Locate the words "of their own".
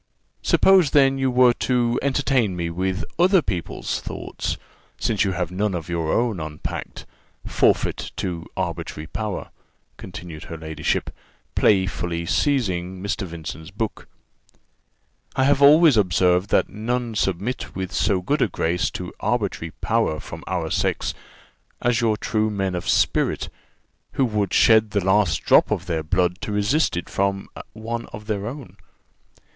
28.07-28.77